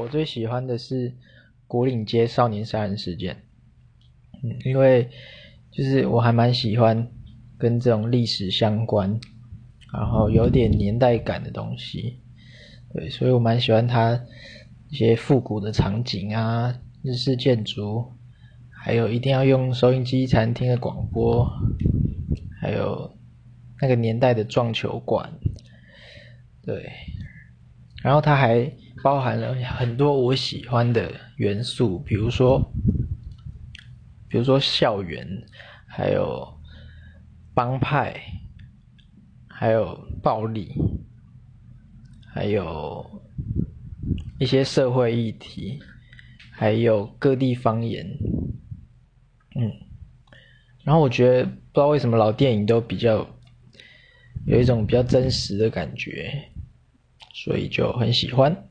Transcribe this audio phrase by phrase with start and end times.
[0.00, 1.10] 我最喜欢的是
[1.66, 3.34] 《国岭街少年杀人事件》，
[4.42, 5.08] 嗯，因为
[5.70, 7.08] 就是我还蛮喜欢
[7.56, 9.18] 跟这种历史相关，
[9.92, 12.20] 然后有点年代感的东西，
[12.92, 14.20] 对，所以我蛮喜欢它
[14.90, 18.12] 一些复古的场景啊，日式建筑，
[18.70, 21.48] 还有一定要用收音机才能听的广播，
[22.60, 23.16] 还有
[23.80, 25.32] 那个年代的撞球馆，
[26.62, 26.90] 对，
[28.02, 28.72] 然后它还。
[29.04, 32.74] 包含了很多我喜欢的元素，比如说，
[34.30, 35.28] 比如说校园，
[35.86, 36.58] 还有
[37.52, 38.18] 帮派，
[39.46, 40.72] 还有暴力，
[42.32, 43.22] 还有
[44.38, 45.78] 一些社会议题，
[46.50, 48.06] 还有各地方言，
[49.54, 49.70] 嗯，
[50.82, 53.28] 然后我觉得不知道为什么老电影都比较
[54.46, 56.50] 有一种比较真实的感觉，
[57.34, 58.70] 所以就很喜欢。